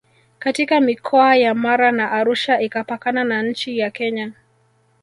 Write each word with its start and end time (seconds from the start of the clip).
katika 0.39 0.81
mikoa 0.81 1.35
ya 1.35 1.53
Mara 1.55 1.91
na 1.91 2.11
Arusha 2.11 2.61
ikipakana 2.61 3.23
na 3.23 3.43
nchi 3.43 3.77
ya 3.79 3.91
Kenya 3.91 4.31